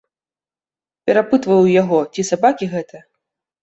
Перапытваю 1.11 1.59
ў 1.63 1.69
яго, 1.81 1.99
ці 2.13 2.29
сабакі 2.35 2.65
гэта? 2.77 3.09